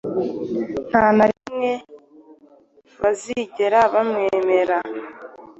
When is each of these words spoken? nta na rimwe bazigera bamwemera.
nta 0.89 1.05
na 1.17 1.25
rimwe 1.31 1.69
bazigera 3.01 3.79
bamwemera. 3.93 4.77